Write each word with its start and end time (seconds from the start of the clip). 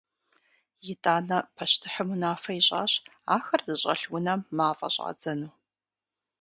Итӏанэ 0.91 1.37
пащтыхьым 1.55 2.09
унафэ 2.13 2.51
ищӏащ 2.59 2.93
ахэр 3.35 3.61
зыщӏэлъ 3.67 4.05
унэм 4.15 4.41
мафӏэ 4.57 4.89
щӏадзэну. 4.93 5.51